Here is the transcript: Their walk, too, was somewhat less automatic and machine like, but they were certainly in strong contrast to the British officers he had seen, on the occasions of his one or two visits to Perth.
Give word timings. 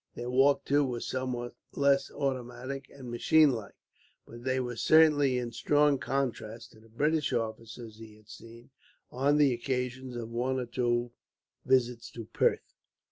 Their 0.15 0.31
walk, 0.31 0.65
too, 0.65 0.83
was 0.83 1.05
somewhat 1.07 1.53
less 1.73 2.09
automatic 2.09 2.89
and 2.89 3.11
machine 3.11 3.51
like, 3.51 3.75
but 4.25 4.43
they 4.43 4.59
were 4.59 4.75
certainly 4.75 5.37
in 5.37 5.51
strong 5.51 5.99
contrast 5.99 6.71
to 6.71 6.79
the 6.79 6.89
British 6.89 7.31
officers 7.33 7.99
he 7.99 8.15
had 8.15 8.27
seen, 8.27 8.71
on 9.11 9.37
the 9.37 9.53
occasions 9.53 10.15
of 10.15 10.29
his 10.29 10.35
one 10.35 10.59
or 10.59 10.65
two 10.65 11.11
visits 11.67 12.09
to 12.13 12.25
Perth. 12.25 12.73